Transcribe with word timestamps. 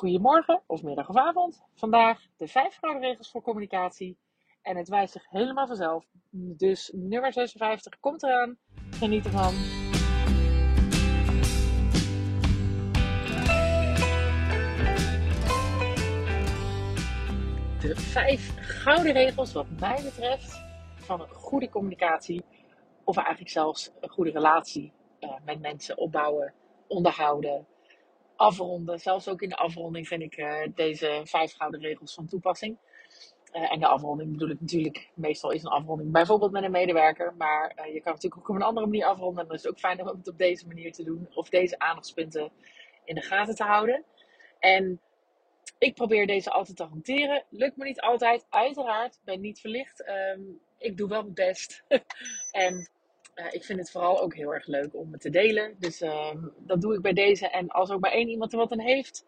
Goedemorgen 0.00 0.62
of 0.66 0.82
middag 0.82 1.08
of 1.08 1.16
avond. 1.16 1.64
Vandaag 1.74 2.26
de 2.36 2.48
vijf 2.48 2.76
gouden 2.76 3.02
regels 3.02 3.30
voor 3.30 3.42
communicatie. 3.42 4.18
En 4.62 4.76
het 4.76 4.88
wijst 4.88 5.12
zich 5.12 5.30
helemaal 5.30 5.66
vanzelf. 5.66 6.04
Dus 6.30 6.90
nummer 6.94 7.32
56 7.32 8.00
komt 8.00 8.22
eraan. 8.22 8.58
Geniet 8.90 9.24
ervan. 9.24 9.52
De 17.80 17.92
vijf 17.96 18.54
gouden 18.56 19.12
regels, 19.12 19.52
wat 19.52 19.66
mij 19.80 20.02
betreft, 20.02 20.62
van 20.96 21.20
een 21.20 21.28
goede 21.28 21.68
communicatie. 21.68 22.44
Of 23.04 23.16
eigenlijk 23.16 23.50
zelfs 23.50 23.90
een 24.00 24.10
goede 24.10 24.30
relatie 24.30 24.92
uh, 25.20 25.30
met 25.44 25.60
mensen 25.60 25.98
opbouwen, 25.98 26.54
onderhouden 26.86 27.66
afronden. 28.40 28.98
Zelfs 28.98 29.28
ook 29.28 29.42
in 29.42 29.48
de 29.48 29.56
afronding 29.56 30.08
vind 30.08 30.22
ik 30.22 30.36
uh, 30.36 30.62
deze 30.74 31.20
vijf 31.24 31.52
gouden 31.52 31.80
regels 31.80 32.14
van 32.14 32.26
toepassing. 32.26 32.76
Uh, 33.52 33.72
en 33.72 33.80
de 33.80 33.86
afronding 33.86 34.32
bedoel 34.32 34.48
ik 34.48 34.60
natuurlijk, 34.60 35.10
meestal 35.14 35.50
is 35.50 35.62
een 35.62 35.70
afronding 35.70 36.12
bijvoorbeeld 36.12 36.52
met 36.52 36.62
een 36.62 36.70
medewerker. 36.70 37.34
Maar 37.38 37.72
uh, 37.76 37.94
je 37.94 38.00
kan 38.00 38.12
natuurlijk 38.12 38.42
ook 38.42 38.48
op 38.48 38.54
een 38.54 38.62
andere 38.62 38.86
manier 38.86 39.04
afronden. 39.04 39.42
En 39.42 39.46
dan 39.46 39.56
is 39.56 39.62
het 39.62 39.72
ook 39.72 39.78
fijn 39.78 40.00
om 40.00 40.06
het 40.06 40.28
op 40.28 40.38
deze 40.38 40.66
manier 40.66 40.92
te 40.92 41.04
doen. 41.04 41.28
Of 41.34 41.48
deze 41.48 41.78
aandachtspunten 41.78 42.50
in 43.04 43.14
de 43.14 43.20
gaten 43.20 43.54
te 43.54 43.64
houden. 43.64 44.04
En 44.58 45.00
ik 45.78 45.94
probeer 45.94 46.26
deze 46.26 46.50
altijd 46.50 46.76
te 46.76 46.84
hanteren. 46.84 47.44
Lukt 47.50 47.76
me 47.76 47.84
niet 47.84 48.00
altijd, 48.00 48.46
uiteraard. 48.48 49.20
Ben 49.24 49.40
niet 49.40 49.60
verlicht. 49.60 50.08
Um, 50.08 50.60
ik 50.78 50.96
doe 50.96 51.08
wel 51.08 51.22
mijn 51.22 51.34
best. 51.34 51.84
en 52.66 52.90
uh, 53.40 53.46
ik 53.50 53.64
vind 53.64 53.78
het 53.78 53.90
vooral 53.90 54.20
ook 54.20 54.34
heel 54.34 54.54
erg 54.54 54.66
leuk 54.66 54.94
om 54.94 55.12
het 55.12 55.20
te 55.20 55.30
delen. 55.30 55.74
Dus 55.78 56.02
uh, 56.02 56.34
dat 56.58 56.80
doe 56.80 56.94
ik 56.94 57.02
bij 57.02 57.12
deze. 57.12 57.48
En 57.48 57.68
als 57.68 57.90
ook 57.90 58.00
maar 58.00 58.12
één 58.12 58.28
iemand 58.28 58.52
er 58.52 58.58
wat 58.58 58.72
aan 58.72 58.80
heeft, 58.80 59.26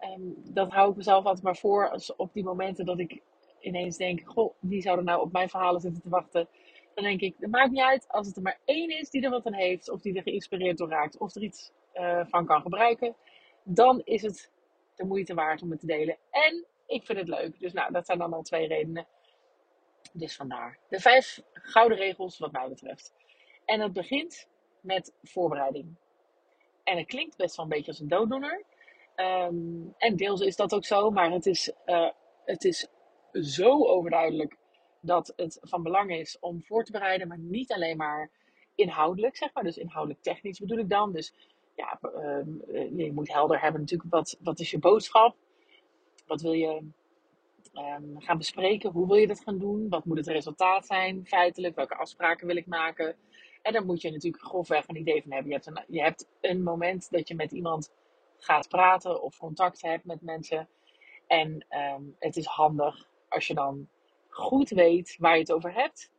um, 0.00 0.34
dat 0.44 0.72
hou 0.72 0.90
ik 0.90 0.96
mezelf 0.96 1.24
altijd 1.24 1.44
maar 1.44 1.56
voor. 1.56 1.90
Als 1.90 2.16
op 2.16 2.32
die 2.32 2.44
momenten 2.44 2.84
dat 2.84 2.98
ik 2.98 3.20
ineens 3.60 3.96
denk: 3.96 4.22
Goh, 4.24 4.54
wie 4.60 4.82
zou 4.82 4.98
er 4.98 5.04
nou 5.04 5.20
op 5.20 5.32
mijn 5.32 5.48
verhalen 5.48 5.80
zitten 5.80 6.02
te 6.02 6.08
wachten? 6.08 6.48
Dan 6.94 7.04
denk 7.04 7.20
ik: 7.20 7.34
Het 7.38 7.50
maakt 7.50 7.70
niet 7.70 7.82
uit 7.82 8.08
als 8.08 8.26
het 8.26 8.36
er 8.36 8.42
maar 8.42 8.58
één 8.64 8.98
is 8.98 9.10
die 9.10 9.22
er 9.22 9.30
wat 9.30 9.46
aan 9.46 9.54
heeft, 9.54 9.90
of 9.90 10.00
die 10.00 10.14
er 10.14 10.22
geïnspireerd 10.22 10.78
door 10.78 10.88
raakt, 10.88 11.18
of 11.18 11.34
er 11.34 11.42
iets 11.42 11.72
uh, 11.94 12.20
van 12.26 12.46
kan 12.46 12.60
gebruiken. 12.60 13.14
Dan 13.62 14.02
is 14.04 14.22
het 14.22 14.50
de 14.94 15.04
moeite 15.04 15.34
waard 15.34 15.62
om 15.62 15.70
het 15.70 15.80
te 15.80 15.86
delen. 15.86 16.16
En 16.30 16.64
ik 16.86 17.04
vind 17.04 17.18
het 17.18 17.28
leuk. 17.28 17.60
Dus 17.60 17.72
nou, 17.72 17.92
dat 17.92 18.06
zijn 18.06 18.18
dan 18.18 18.32
al 18.32 18.42
twee 18.42 18.66
redenen. 18.66 19.06
Dus 20.12 20.36
vandaar 20.36 20.78
de 20.88 21.00
vijf 21.00 21.42
gouden 21.52 21.98
regels, 21.98 22.38
wat 22.38 22.52
mij 22.52 22.68
betreft. 22.68 23.14
En 23.64 23.80
het 23.80 23.92
begint 23.92 24.48
met 24.80 25.14
voorbereiding. 25.22 25.94
En 26.84 26.96
het 26.96 27.06
klinkt 27.06 27.36
best 27.36 27.56
wel 27.56 27.64
een 27.64 27.70
beetje 27.70 27.90
als 27.90 28.00
een 28.00 28.08
dooddoener. 28.08 28.64
Um, 29.16 29.94
en 29.98 30.16
deels 30.16 30.40
is 30.40 30.56
dat 30.56 30.74
ook 30.74 30.84
zo, 30.84 31.10
maar 31.10 31.30
het 31.30 31.46
is, 31.46 31.72
uh, 31.86 32.10
het 32.44 32.64
is 32.64 32.88
zo 33.32 33.86
overduidelijk 33.86 34.56
dat 35.00 35.32
het 35.36 35.58
van 35.62 35.82
belang 35.82 36.10
is 36.10 36.38
om 36.40 36.62
voor 36.62 36.84
te 36.84 36.92
bereiden, 36.92 37.28
maar 37.28 37.38
niet 37.38 37.72
alleen 37.72 37.96
maar 37.96 38.30
inhoudelijk, 38.74 39.36
zeg 39.36 39.54
maar. 39.54 39.64
Dus 39.64 39.76
inhoudelijk 39.76 40.22
technisch 40.22 40.58
bedoel 40.58 40.78
ik 40.78 40.88
dan. 40.88 41.12
Dus 41.12 41.34
ja, 41.74 41.98
um, 42.02 42.62
je 42.96 43.12
moet 43.12 43.32
helder 43.32 43.60
hebben 43.60 43.80
natuurlijk 43.80 44.10
wat, 44.10 44.38
wat 44.40 44.60
is 44.60 44.70
je 44.70 44.78
boodschap? 44.78 45.36
Wat 46.26 46.40
wil 46.40 46.52
je 46.52 46.90
um, 47.74 48.20
gaan 48.20 48.38
bespreken? 48.38 48.90
Hoe 48.90 49.06
wil 49.06 49.16
je 49.16 49.26
dat 49.26 49.40
gaan 49.40 49.58
doen? 49.58 49.88
Wat 49.88 50.04
moet 50.04 50.16
het 50.16 50.26
resultaat 50.26 50.86
zijn 50.86 51.26
feitelijk? 51.26 51.74
Welke 51.74 51.96
afspraken 51.96 52.46
wil 52.46 52.56
ik 52.56 52.66
maken? 52.66 53.16
En 53.64 53.72
daar 53.72 53.84
moet 53.84 54.00
je 54.00 54.10
natuurlijk 54.10 54.44
grofweg 54.44 54.88
een 54.88 54.96
idee 54.96 55.22
van 55.22 55.32
hebben. 55.32 55.50
Je 55.50 55.56
hebt 55.56 55.66
een, 55.66 55.84
je 55.88 56.02
hebt 56.02 56.28
een 56.40 56.62
moment 56.62 57.10
dat 57.10 57.28
je 57.28 57.34
met 57.34 57.52
iemand 57.52 57.92
gaat 58.38 58.68
praten 58.68 59.22
of 59.22 59.38
contact 59.38 59.82
hebt 59.82 60.04
met 60.04 60.22
mensen. 60.22 60.68
En 61.26 61.66
um, 61.70 62.16
het 62.18 62.36
is 62.36 62.46
handig 62.46 63.08
als 63.28 63.46
je 63.46 63.54
dan 63.54 63.88
goed 64.28 64.70
weet 64.70 65.16
waar 65.18 65.34
je 65.34 65.40
het 65.40 65.52
over 65.52 65.74
hebt. 65.74 66.10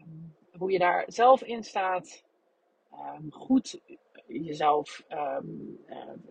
Um, 0.00 0.34
hoe 0.58 0.70
je 0.70 0.78
daar 0.78 1.04
zelf 1.06 1.42
in 1.42 1.64
staat. 1.64 2.24
Um, 2.92 3.32
goed 3.32 3.80
jezelf 4.26 5.04
uh, 5.10 5.36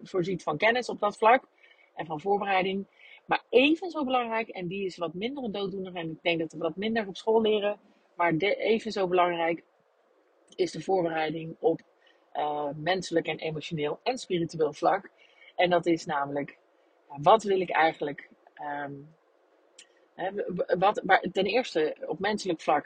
voorziet 0.03 0.43
van 0.43 0.57
kennis 0.57 0.89
op 0.89 0.99
dat 0.99 1.17
vlak. 1.17 1.47
En 1.95 2.05
van 2.05 2.21
voorbereiding. 2.21 2.87
Maar 3.25 3.43
even 3.49 3.89
zo 3.89 4.03
belangrijk, 4.03 4.47
en 4.47 4.67
die 4.67 4.85
is 4.85 4.97
wat 4.97 5.13
minder 5.13 5.43
een 5.43 5.51
dooddoener. 5.51 5.95
En 5.95 6.09
ik 6.09 6.21
denk 6.21 6.39
dat 6.39 6.51
we 6.51 6.59
dat 6.59 6.75
minder 6.75 7.07
op 7.07 7.17
school 7.17 7.41
leren. 7.41 7.79
Maar 8.15 8.33
even 8.33 8.91
zo 8.91 9.07
belangrijk 9.07 9.63
is 10.55 10.71
de 10.71 10.81
voorbereiding 10.81 11.55
op 11.59 11.81
uh, 12.33 12.69
menselijk 12.75 13.27
en 13.27 13.37
emotioneel 13.37 13.99
en 14.03 14.17
spiritueel 14.17 14.73
vlak. 14.73 15.09
En 15.55 15.69
dat 15.69 15.85
is 15.85 16.05
namelijk, 16.05 16.57
wat 17.07 17.43
wil 17.43 17.59
ik 17.59 17.69
eigenlijk? 17.69 18.29
Um, 18.85 19.15
hè, 20.13 20.31
wat, 20.77 21.01
waar, 21.05 21.21
ten 21.31 21.45
eerste 21.45 21.95
op 22.07 22.19
menselijk 22.19 22.61
vlak, 22.61 22.85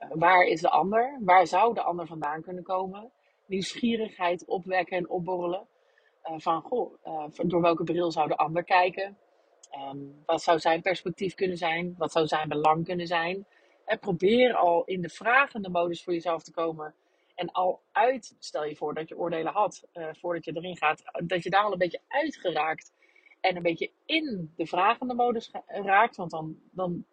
uh, 0.00 0.08
waar 0.10 0.44
is 0.44 0.60
de 0.60 0.70
ander? 0.70 1.18
Waar 1.20 1.46
zou 1.46 1.74
de 1.74 1.82
ander 1.82 2.06
vandaan 2.06 2.42
kunnen 2.42 2.62
komen? 2.62 3.10
Nieuwsgierigheid 3.46 4.46
opwekken 4.46 4.96
en 4.96 5.08
opborrelen. 5.08 5.66
Uh, 6.30 6.38
van, 6.38 6.62
goh, 6.62 6.94
door 7.32 7.60
welke 7.60 7.84
bril 7.84 8.10
zou 8.10 8.28
de 8.28 8.36
ander 8.36 8.64
kijken? 8.64 9.18
Um, 9.90 10.22
wat 10.26 10.42
zou 10.42 10.58
zijn 10.58 10.82
perspectief 10.82 11.34
kunnen 11.34 11.56
zijn? 11.56 11.94
Wat 11.98 12.12
zou 12.12 12.26
zijn 12.26 12.48
belang 12.48 12.84
kunnen 12.84 13.06
zijn? 13.06 13.46
En 13.86 13.98
probeer 13.98 14.54
al 14.54 14.84
in 14.84 15.00
de 15.00 15.08
vragende 15.08 15.68
modus 15.68 16.04
voor 16.04 16.12
jezelf 16.12 16.42
te 16.42 16.52
komen. 16.52 16.94
En 17.34 17.52
al 17.52 17.80
uit, 17.92 18.36
stel 18.38 18.64
je 18.64 18.76
voor 18.76 18.94
dat 18.94 19.08
je 19.08 19.18
oordelen 19.18 19.52
had, 19.52 19.88
uh, 19.94 20.08
voordat 20.12 20.44
je 20.44 20.52
erin 20.54 20.76
gaat, 20.76 21.02
dat 21.24 21.42
je 21.42 21.50
daar 21.50 21.64
al 21.64 21.72
een 21.72 21.78
beetje 21.78 22.00
uitgeraakt 22.08 22.92
en 23.40 23.56
een 23.56 23.62
beetje 23.62 23.90
in 24.04 24.52
de 24.56 24.66
vragende 24.66 25.14
modus 25.14 25.50
raakt. 25.66 26.16
Want 26.16 26.30
dan, 26.30 26.58
dan 26.70 27.04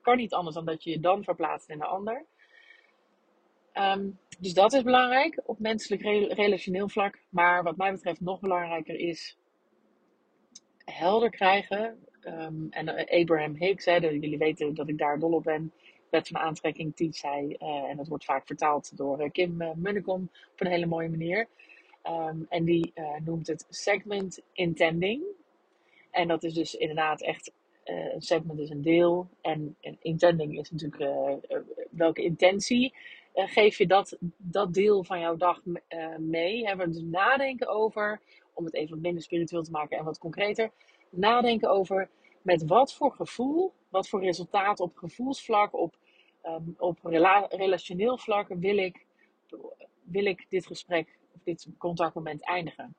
kan 0.00 0.16
niet 0.16 0.32
anders 0.32 0.54
dan 0.54 0.64
dat 0.64 0.84
je 0.84 0.90
je 0.90 1.00
dan 1.00 1.24
verplaatst 1.24 1.68
in 1.68 1.78
de 1.78 1.84
ander. 1.84 2.24
Um, 3.74 4.18
dus 4.38 4.54
dat 4.54 4.72
is 4.72 4.82
belangrijk 4.82 5.40
op 5.44 5.58
menselijk 5.58 6.02
relationeel 6.32 6.88
vlak. 6.88 7.18
Maar 7.28 7.62
wat 7.62 7.76
mij 7.76 7.92
betreft 7.92 8.20
nog 8.20 8.40
belangrijker 8.40 8.94
is 8.94 9.38
helder 10.84 11.30
krijgen. 11.30 12.06
Um, 12.20 12.66
en 12.70 12.88
Abraham 13.08 13.54
Hicks, 13.54 13.84
hè, 13.84 13.96
jullie 13.96 14.38
weten 14.38 14.74
dat 14.74 14.88
ik 14.88 14.98
daar 14.98 15.18
dol 15.18 15.32
op 15.32 15.42
ben 15.42 15.72
wet 16.12 16.28
van 16.28 16.40
aantrekking 16.40 16.96
teach 16.96 17.22
hij. 17.22 17.56
Uh, 17.58 17.68
en 17.68 17.96
dat 17.96 18.08
wordt 18.08 18.24
vaak 18.24 18.46
vertaald 18.46 18.96
door 18.96 19.22
uh, 19.22 19.30
Kim 19.30 19.62
uh, 19.62 19.70
Munnekom 19.74 20.30
op 20.52 20.60
een 20.60 20.66
hele 20.66 20.86
mooie 20.86 21.08
manier. 21.08 21.48
Um, 22.06 22.46
en 22.48 22.64
die 22.64 22.92
noemt 23.24 23.46
het 23.46 23.66
segment 23.68 24.40
intending. 24.52 25.22
En 26.10 26.28
dat 26.28 26.42
is 26.42 26.54
dus 26.54 26.74
inderdaad 26.74 27.22
echt, 27.22 27.52
een 27.84 28.22
segment 28.22 28.58
is 28.58 28.70
een 28.70 28.82
deel. 28.82 29.28
En, 29.40 29.76
en 29.80 29.96
intending 30.00 30.58
is 30.58 30.70
natuurlijk 30.70 31.12
welke 31.90 32.22
intentie 32.22 32.94
geef 33.34 33.78
je 33.78 33.86
dat, 33.86 34.16
dat 34.36 34.74
deel 34.74 35.04
van 35.04 35.20
jouw 35.20 35.36
dag 35.36 35.62
mee. 36.18 36.66
Hebben 36.66 36.86
we 36.86 36.92
dus 36.92 37.02
nadenken 37.02 37.68
over, 37.68 38.20
om 38.52 38.64
het 38.64 38.74
even 38.74 38.90
wat 38.90 39.02
minder 39.02 39.22
spiritueel 39.22 39.62
te 39.62 39.70
maken 39.70 39.98
en 39.98 40.04
wat 40.04 40.18
concreter. 40.18 40.70
Nadenken 41.10 41.70
over 41.70 42.08
met 42.42 42.64
wat 42.66 42.94
voor 42.94 43.12
gevoel, 43.12 43.72
wat 43.88 44.08
voor 44.08 44.20
resultaat 44.20 44.80
op 44.80 44.96
gevoelsvlak, 44.96 45.74
op 45.74 45.96
um, 46.42 46.74
op 46.78 46.98
rela 47.02 47.46
relationeel 47.48 48.18
vlak 48.18 48.48
wil 48.48 48.76
ik, 48.76 49.06
wil 50.02 50.24
ik 50.24 50.46
dit 50.48 50.66
gesprek 50.66 51.18
of 51.34 51.42
dit 51.42 51.68
contactmoment 51.78 52.44
eindigen. 52.44 52.94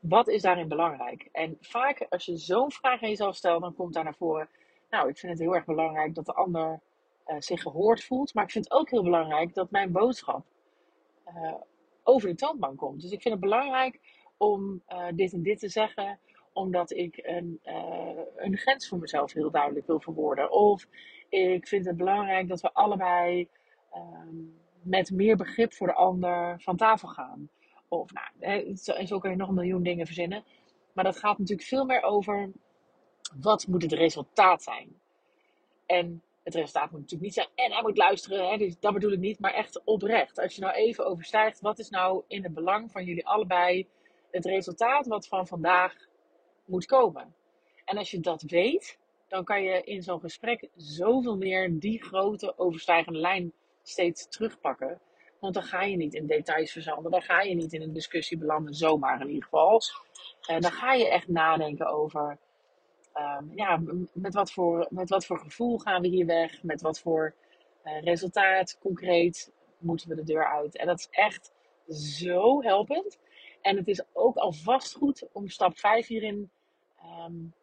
Wat 0.00 0.28
is 0.28 0.42
daarin 0.42 0.68
belangrijk? 0.68 1.28
En 1.32 1.56
vaak 1.60 2.06
als 2.08 2.24
je 2.24 2.36
zo'n 2.36 2.72
vraag 2.72 3.02
aan 3.02 3.08
jezelf 3.08 3.36
stelt, 3.36 3.60
dan 3.60 3.74
komt 3.74 3.94
daar 3.94 4.04
naar 4.04 4.14
voren. 4.14 4.48
Nou, 4.90 5.08
ik 5.08 5.18
vind 5.18 5.32
het 5.32 5.40
heel 5.40 5.54
erg 5.54 5.64
belangrijk 5.64 6.14
dat 6.14 6.26
de 6.26 6.34
ander 6.34 6.80
uh, 7.26 7.36
zich 7.38 7.62
gehoord 7.62 8.04
voelt. 8.04 8.34
Maar 8.34 8.44
ik 8.44 8.50
vind 8.50 8.64
het 8.64 8.72
ook 8.72 8.90
heel 8.90 9.02
belangrijk 9.02 9.54
dat 9.54 9.70
mijn 9.70 9.92
boodschap 9.92 10.44
uh, 11.28 11.54
over 12.02 12.28
de 12.28 12.34
toonbank 12.34 12.78
komt. 12.78 13.00
Dus 13.00 13.10
ik 13.10 13.22
vind 13.22 13.34
het 13.34 13.42
belangrijk 13.42 14.00
om 14.36 14.82
uh, 14.88 15.06
dit 15.14 15.32
en 15.32 15.42
dit 15.42 15.58
te 15.58 15.68
zeggen 15.68 16.18
omdat 16.52 16.90
ik 16.90 17.20
een, 17.22 17.60
een 18.36 18.56
grens 18.56 18.88
voor 18.88 18.98
mezelf 18.98 19.32
heel 19.32 19.50
duidelijk 19.50 19.86
wil 19.86 20.00
verwoorden. 20.00 20.50
Of 20.50 20.86
ik 21.28 21.68
vind 21.68 21.86
het 21.86 21.96
belangrijk 21.96 22.48
dat 22.48 22.60
we 22.60 22.72
allebei 22.72 23.48
um, 23.94 24.60
met 24.82 25.10
meer 25.10 25.36
begrip 25.36 25.72
voor 25.72 25.86
de 25.86 25.94
ander 25.94 26.60
van 26.60 26.76
tafel 26.76 27.08
gaan. 27.08 27.48
Of 27.88 28.10
nou, 28.12 28.76
en 28.80 29.06
zo 29.06 29.18
kun 29.18 29.30
je 29.30 29.36
nog 29.36 29.48
een 29.48 29.54
miljoen 29.54 29.82
dingen 29.82 30.06
verzinnen. 30.06 30.44
Maar 30.92 31.04
dat 31.04 31.18
gaat 31.18 31.38
natuurlijk 31.38 31.68
veel 31.68 31.84
meer 31.84 32.02
over 32.02 32.50
wat 33.40 33.66
moet 33.66 33.82
het 33.82 33.92
resultaat 33.92 34.62
zijn. 34.62 35.00
En 35.86 36.22
het 36.42 36.54
resultaat 36.54 36.90
moet 36.90 37.00
natuurlijk 37.00 37.22
niet 37.22 37.34
zijn 37.34 37.48
en 37.54 37.72
hij 37.72 37.82
moet 37.82 37.96
luisteren. 37.96 38.48
Hè, 38.48 38.56
dus 38.56 38.80
dat 38.80 38.92
bedoel 38.92 39.12
ik 39.12 39.18
niet, 39.18 39.38
maar 39.38 39.52
echt 39.52 39.84
oprecht. 39.84 40.38
Als 40.38 40.54
je 40.54 40.60
nou 40.60 40.74
even 40.74 41.06
overstijgt, 41.06 41.60
wat 41.60 41.78
is 41.78 41.90
nou 41.90 42.22
in 42.28 42.42
het 42.42 42.54
belang 42.54 42.90
van 42.90 43.04
jullie 43.04 43.26
allebei 43.26 43.86
het 44.30 44.44
resultaat 44.44 45.06
wat 45.06 45.28
van 45.28 45.46
vandaag 45.46 45.94
moet 46.64 46.86
komen. 46.86 47.34
En 47.84 47.98
als 47.98 48.10
je 48.10 48.20
dat 48.20 48.42
weet, 48.42 48.98
dan 49.28 49.44
kan 49.44 49.62
je 49.62 49.82
in 49.82 50.02
zo'n 50.02 50.20
gesprek 50.20 50.68
zoveel 50.76 51.36
meer 51.36 51.78
die 51.78 52.02
grote 52.02 52.58
overstijgende 52.58 53.18
lijn 53.18 53.52
steeds 53.82 54.28
terugpakken. 54.28 55.00
Want 55.40 55.54
dan 55.54 55.62
ga 55.62 55.82
je 55.82 55.96
niet 55.96 56.14
in 56.14 56.26
details 56.26 56.72
verzanden. 56.72 57.10
Dan 57.10 57.22
ga 57.22 57.40
je 57.40 57.54
niet 57.54 57.72
in 57.72 57.82
een 57.82 57.92
discussie 57.92 58.38
belanden, 58.38 58.74
zomaar 58.74 59.20
in 59.20 59.26
ieder 59.26 59.42
geval. 59.42 59.80
Uh, 60.50 60.60
dan 60.60 60.72
ga 60.72 60.92
je 60.92 61.08
echt 61.08 61.28
nadenken 61.28 61.86
over 61.86 62.38
Ehm, 63.16 63.44
ja, 63.54 63.80
met 64.12 64.34
wat, 64.34 64.52
voor, 64.52 64.86
met 64.90 65.08
wat 65.08 65.26
voor 65.26 65.38
gevoel 65.38 65.78
gaan 65.78 66.02
we 66.02 66.08
hier 66.08 66.26
weg? 66.26 66.62
Met 66.62 66.80
wat 66.80 67.00
voor 67.00 67.34
uh, 67.84 68.02
resultaat 68.02 68.78
concreet 68.80 69.52
moeten 69.78 70.08
we 70.08 70.14
de 70.14 70.24
deur 70.24 70.46
uit? 70.46 70.76
En 70.76 70.86
dat 70.86 70.98
is 70.98 71.08
echt 71.10 71.52
zo 71.88 72.62
helpend. 72.62 73.18
En 73.60 73.76
het 73.76 73.88
is 73.88 74.02
ook 74.12 74.36
alvast 74.36 74.94
goed 74.94 75.28
om 75.32 75.48
stap 75.48 75.78
5 75.78 76.06
hierin 76.06 76.50
um, 77.26 77.54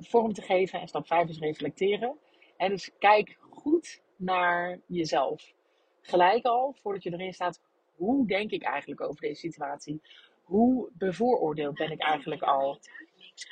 vorm 0.00 0.32
te 0.32 0.42
geven. 0.42 0.80
En 0.80 0.88
stap 0.88 1.06
5 1.06 1.28
is 1.28 1.38
reflecteren. 1.38 2.18
En 2.56 2.68
dus 2.68 2.90
kijk 2.98 3.38
goed 3.40 4.02
naar 4.16 4.80
jezelf. 4.86 5.52
Gelijk 6.00 6.44
al, 6.44 6.76
voordat 6.82 7.02
je 7.02 7.12
erin 7.12 7.32
staat, 7.32 7.60
hoe 7.94 8.26
denk 8.26 8.50
ik 8.50 8.62
eigenlijk 8.62 9.00
over 9.00 9.20
deze 9.20 9.40
situatie? 9.40 10.02
Hoe 10.42 10.90
bevooroordeeld 10.92 11.74
ben 11.74 11.90
ik 11.90 12.00
eigenlijk 12.00 12.42
al? 12.42 12.78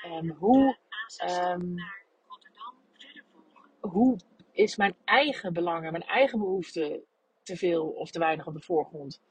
Um, 0.06 0.30
hoe 0.30 0.76
Um, 1.26 1.74
hoe 3.80 4.18
is 4.52 4.76
mijn 4.76 4.94
eigen 5.04 5.52
belangen, 5.52 5.92
mijn 5.92 6.04
eigen 6.04 6.38
behoeften 6.38 7.04
te 7.42 7.56
veel 7.56 7.88
of 7.88 8.10
te 8.10 8.18
weinig 8.18 8.46
op 8.46 8.54
de 8.54 8.60
voorgrond? 8.60 9.22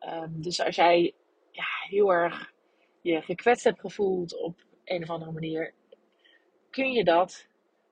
Um, 0.00 0.42
dus 0.42 0.60
als 0.60 0.76
jij 0.76 1.14
ja, 1.50 1.64
heel 1.88 2.12
erg 2.12 2.52
je 3.00 3.22
gekwetst 3.22 3.64
hebt 3.64 3.80
gevoeld 3.80 4.40
op 4.40 4.64
een 4.84 5.02
of 5.02 5.10
andere 5.10 5.32
manier, 5.32 5.74
kun 6.74 6.92
je 6.92 7.04
dat, 7.04 7.48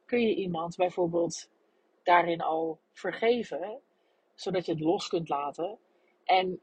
kun 0.07 0.21
je 0.21 0.35
iemand 0.35 0.77
bijvoorbeeld 0.77 1.51
daarin 2.03 2.41
al 2.41 2.79
vergeven, 2.93 3.81
zodat 4.35 4.67
je 4.67 4.73
het 4.73 4.81
los 4.81 5.09
kunt 5.09 5.29
laten 5.29 5.79
en 6.25 6.61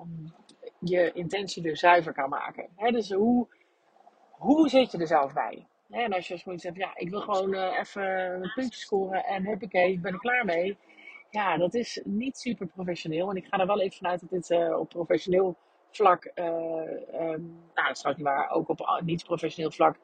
um, 0.00 0.34
je 0.78 1.12
intentie 1.12 1.62
weer 1.62 1.76
zuiver 1.76 2.12
kan 2.12 2.28
maken. 2.28 2.68
He, 2.76 2.90
dus 2.90 3.10
hoe, 3.12 3.46
hoe 4.30 4.68
zit 4.68 4.92
je 4.92 4.98
er 4.98 5.06
zelf 5.06 5.32
bij? 5.32 5.66
En 5.90 6.12
als 6.12 6.28
je 6.28 6.36
zoiets 6.36 6.64
hebt, 6.64 6.76
ja, 6.76 6.96
ik 6.96 7.10
wil 7.10 7.20
gewoon 7.20 7.54
uh, 7.54 7.78
even 7.78 8.34
een 8.42 8.52
puntje 8.54 8.80
scoren 8.80 9.24
en 9.24 9.46
huppakee, 9.46 9.92
ik 9.92 10.02
ben 10.02 10.12
er 10.12 10.18
klaar 10.18 10.44
mee. 10.44 10.78
Ja, 11.30 11.56
dat 11.56 11.74
is 11.74 12.00
niet 12.04 12.38
super 12.38 12.66
professioneel. 12.66 13.30
En 13.30 13.36
ik 13.36 13.46
ga 13.46 13.58
er 13.58 13.66
wel 13.66 13.80
even 13.80 13.96
vanuit 13.96 14.20
dat 14.20 14.30
dit 14.30 14.50
uh, 14.50 14.78
op 14.78 14.88
professioneel 14.88 15.56
vlak, 15.90 16.30
uh, 16.34 16.44
um, 16.44 17.60
nou 17.74 17.86
dat 17.86 17.90
is 17.90 17.98
trouwens 17.98 18.16
niet 18.16 18.22
waar, 18.22 18.50
ook 18.50 18.68
op 18.68 19.00
niet 19.04 19.24
professioneel 19.24 19.70
vlak 19.70 19.96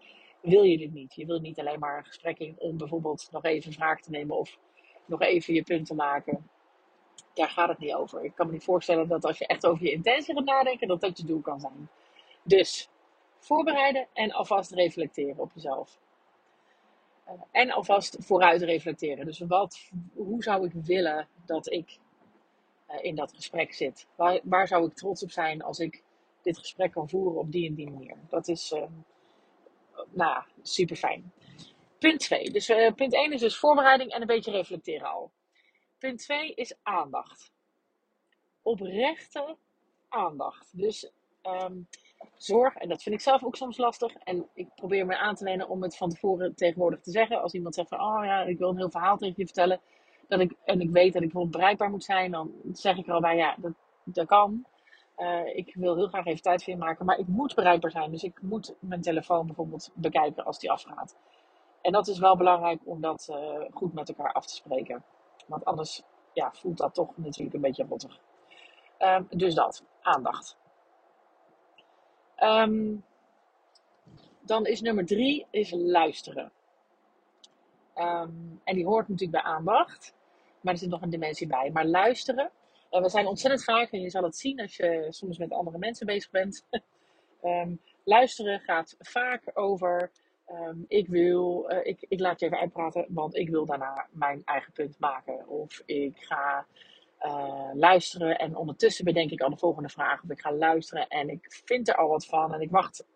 wil 0.44 0.62
je 0.62 0.78
dit 0.78 0.92
niet. 0.92 1.14
Je 1.14 1.26
wilt 1.26 1.42
niet 1.42 1.60
alleen 1.60 1.78
maar 1.78 1.98
een 1.98 2.04
gesprek 2.04 2.38
in 2.38 2.54
om 2.58 2.76
bijvoorbeeld 2.76 3.28
nog 3.30 3.44
even 3.44 3.66
een 3.66 3.76
vraag 3.76 4.00
te 4.00 4.10
nemen 4.10 4.36
of 4.36 4.58
nog 5.04 5.20
even 5.20 5.54
je 5.54 5.62
punt 5.62 5.86
te 5.86 5.94
maken. 5.94 6.48
Daar 7.34 7.48
gaat 7.48 7.68
het 7.68 7.78
niet 7.78 7.94
over. 7.94 8.24
Ik 8.24 8.34
kan 8.34 8.46
me 8.46 8.52
niet 8.52 8.64
voorstellen 8.64 9.08
dat 9.08 9.24
als 9.24 9.38
je 9.38 9.46
echt 9.46 9.66
over 9.66 9.84
je 9.84 9.92
intentie 9.92 10.34
gaat 10.34 10.44
nadenken, 10.44 10.88
dat 10.88 11.00
dat 11.00 11.18
je 11.18 11.24
doel 11.24 11.40
kan 11.40 11.60
zijn. 11.60 11.88
Dus 12.42 12.88
voorbereiden 13.38 14.06
en 14.12 14.32
alvast 14.32 14.72
reflecteren 14.72 15.38
op 15.38 15.50
jezelf. 15.54 15.98
Uh, 17.28 17.32
en 17.50 17.70
alvast 17.70 18.16
vooruit 18.20 18.62
reflecteren. 18.62 19.26
Dus 19.26 19.38
wat, 19.38 19.90
hoe 20.14 20.42
zou 20.42 20.66
ik 20.66 20.72
willen 20.72 21.28
dat 21.46 21.72
ik 21.72 21.98
uh, 22.90 23.04
in 23.04 23.14
dat 23.14 23.32
gesprek 23.34 23.74
zit? 23.74 24.06
Waar, 24.14 24.40
waar, 24.42 24.68
zou 24.68 24.86
ik 24.86 24.94
trots 24.94 25.22
op 25.22 25.30
zijn 25.30 25.62
als 25.62 25.78
ik 25.78 26.02
dit 26.42 26.58
gesprek 26.58 26.92
kan 26.92 27.08
voeren 27.08 27.38
op 27.38 27.52
die 27.52 27.68
en 27.68 27.74
die 27.74 27.90
manier? 27.90 28.16
Dat 28.28 28.48
is 28.48 28.72
uh, 28.72 28.82
nou, 30.10 30.42
super 30.62 30.96
fijn. 30.96 31.32
Punt 31.98 32.20
2. 32.20 32.50
Dus 32.50 32.66
punt 32.94 33.14
1 33.14 33.32
is 33.32 33.40
dus 33.40 33.56
voorbereiding 33.58 34.10
en 34.10 34.20
een 34.20 34.26
beetje 34.26 34.50
reflecteren 34.50 35.08
al. 35.08 35.30
Punt 35.98 36.18
2 36.18 36.54
is 36.54 36.74
aandacht. 36.82 37.52
Oprechte 38.62 39.56
aandacht. 40.08 40.78
Dus 40.78 41.10
um, 41.42 41.88
zorg, 42.36 42.74
en 42.74 42.88
dat 42.88 43.02
vind 43.02 43.14
ik 43.14 43.20
zelf 43.20 43.44
ook 43.44 43.56
soms 43.56 43.76
lastig. 43.76 44.14
En 44.14 44.48
ik 44.54 44.68
probeer 44.74 45.06
me 45.06 45.16
aan 45.16 45.34
te 45.34 45.44
lenen 45.44 45.68
om 45.68 45.82
het 45.82 45.96
van 45.96 46.10
tevoren 46.10 46.54
tegenwoordig 46.54 47.00
te 47.00 47.10
zeggen. 47.10 47.42
Als 47.42 47.52
iemand 47.52 47.74
zegt 47.74 47.88
van, 47.88 48.00
oh 48.00 48.24
ja, 48.24 48.42
ik 48.42 48.58
wil 48.58 48.68
een 48.68 48.76
heel 48.76 48.90
verhaal 48.90 49.16
tegen 49.16 49.34
je 49.36 49.44
vertellen. 49.44 49.80
Dat 50.28 50.40
ik, 50.40 50.52
en 50.64 50.80
ik 50.80 50.90
weet 50.90 51.12
dat 51.12 51.22
ik 51.22 51.28
bijvoorbeeld 51.28 51.56
bereikbaar 51.56 51.90
moet 51.90 52.04
zijn. 52.04 52.30
Dan 52.30 52.52
zeg 52.72 52.96
ik 52.96 53.06
er 53.06 53.12
al 53.12 53.20
bij, 53.20 53.36
ja, 53.36 53.56
dat, 53.58 53.72
dat 54.04 54.26
kan. 54.26 54.66
Uh, 55.16 55.56
ik 55.56 55.74
wil 55.74 55.96
heel 55.96 56.08
graag 56.08 56.26
even 56.26 56.42
tijd 56.42 56.64
voor 56.64 56.72
je 56.72 56.78
maken. 56.78 57.06
Maar 57.06 57.18
ik 57.18 57.26
moet 57.26 57.54
bereikbaar 57.54 57.90
zijn. 57.90 58.10
Dus 58.10 58.22
ik 58.22 58.42
moet 58.42 58.74
mijn 58.78 59.00
telefoon 59.00 59.46
bijvoorbeeld 59.46 59.90
bekijken 59.94 60.44
als 60.44 60.58
die 60.58 60.70
afgaat. 60.70 61.16
En 61.80 61.92
dat 61.92 62.08
is 62.08 62.18
wel 62.18 62.36
belangrijk 62.36 62.80
om 62.84 63.00
dat 63.00 63.28
uh, 63.30 63.60
goed 63.72 63.92
met 63.92 64.08
elkaar 64.08 64.32
af 64.32 64.46
te 64.46 64.54
spreken. 64.54 65.04
Want 65.46 65.64
anders 65.64 66.02
ja, 66.32 66.52
voelt 66.52 66.78
dat 66.78 66.94
toch 66.94 67.16
natuurlijk 67.16 67.54
een 67.54 67.60
beetje 67.60 67.86
rottig. 67.88 68.20
Uh, 68.98 69.20
dus 69.28 69.54
dat, 69.54 69.84
aandacht. 70.00 70.56
Um, 72.38 73.04
dan 74.40 74.66
is 74.66 74.80
nummer 74.80 75.06
drie 75.06 75.46
is 75.50 75.70
luisteren. 75.70 76.52
Um, 77.96 78.60
en 78.64 78.74
die 78.74 78.86
hoort 78.86 79.08
natuurlijk 79.08 79.42
bij 79.42 79.52
aandacht. 79.52 80.14
Maar 80.60 80.72
er 80.72 80.78
zit 80.78 80.90
nog 80.90 81.02
een 81.02 81.10
dimensie 81.10 81.46
bij. 81.46 81.70
Maar 81.72 81.86
luisteren. 81.86 82.50
Uh, 82.94 83.02
we 83.02 83.08
zijn 83.08 83.26
ontzettend 83.26 83.64
vaak, 83.64 83.90
en 83.90 84.00
je 84.00 84.10
zal 84.10 84.22
het 84.22 84.36
zien 84.36 84.60
als 84.60 84.76
je 84.76 85.06
soms 85.08 85.38
met 85.38 85.52
andere 85.52 85.78
mensen 85.78 86.06
bezig 86.06 86.30
bent. 86.30 86.66
um, 87.42 87.80
luisteren 88.04 88.60
gaat 88.60 88.96
vaak 88.98 89.50
over. 89.54 90.10
ik 90.88 91.08
wil, 91.08 91.70
uh, 91.70 91.78
ik, 91.82 92.04
ik 92.08 92.20
laat 92.20 92.40
je 92.40 92.46
even 92.46 92.58
uitpraten, 92.58 93.06
want 93.08 93.36
ik 93.36 93.48
wil 93.48 93.66
daarna 93.66 94.06
mijn 94.10 94.42
eigen 94.44 94.72
punt 94.72 94.98
maken. 94.98 95.48
Of 95.48 95.82
ik 95.86 96.18
ga 96.18 96.66
uh, 97.20 97.70
luisteren 97.72 98.38
en 98.38 98.56
ondertussen 98.56 99.04
bedenk 99.04 99.30
ik 99.30 99.40
al 99.40 99.50
de 99.50 99.56
volgende 99.56 99.88
vraag. 99.88 100.22
Of 100.22 100.30
ik 100.30 100.40
ga 100.40 100.52
luisteren 100.52 101.08
en 101.08 101.28
ik 101.28 101.62
vind 101.64 101.88
er 101.88 101.96
al 101.96 102.08
wat 102.08 102.26
van. 102.26 102.54
En 102.54 102.60
ik 102.60 102.70
wacht 102.70 103.06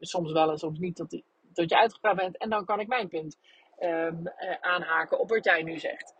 soms 0.00 0.32
wel 0.32 0.50
en 0.50 0.58
soms 0.58 0.78
niet 0.78 0.96
tot, 0.96 1.22
je 1.52 1.78
uitgepraat 1.78 2.16
bent. 2.16 2.36
En 2.36 2.50
dan 2.50 2.64
kan 2.64 2.80
ik 2.80 2.88
mijn 2.88 3.08
punt 3.08 3.38
uh, 3.80 4.08
aanhaken 4.60 5.18
op 5.18 5.28
wat 5.28 5.44
jij 5.44 5.62
nu 5.62 5.78
zegt. 5.78 6.14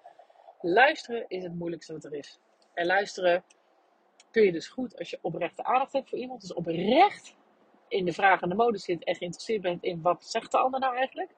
Luisteren 0.61 1.25
is 1.29 1.43
het 1.43 1.55
moeilijkste 1.55 1.93
wat 1.93 2.05
er 2.05 2.15
is. 2.15 2.41
En 2.81 2.87
luisteren 2.87 3.45
kun 4.31 4.43
je 4.43 4.53
dus 4.53 4.69
goed 4.69 4.99
als 4.99 5.11
je 5.11 5.19
oprechte 5.23 5.65
aandacht 5.65 5.93
hebt 5.93 6.09
voor 6.09 6.19
iemand. 6.19 6.41
Dus 6.41 6.53
oprecht 6.53 7.37
in 7.89 8.05
de 8.05 8.13
vragende 8.13 8.55
modus 8.55 8.85
zit 8.85 9.05
en 9.05 9.15
geïnteresseerd 9.15 9.63
bent 9.63 9.83
in 9.83 10.03
wat 10.03 10.25
zegt 10.25 10.51
de 10.51 10.59
ander 10.59 10.81
nou 10.81 10.97
eigenlijk. 10.97 11.31